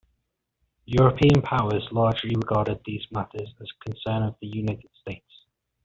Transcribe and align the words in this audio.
European 0.87 1.43
powers 1.43 1.87
largely 1.91 2.33
regarded 2.35 2.81
these 2.83 3.05
matters 3.11 3.43
as 3.61 3.67
the 3.67 3.85
concern 3.91 4.23
of 4.23 4.35
the 4.41 4.47
United 4.47 4.89
States. 4.99 5.29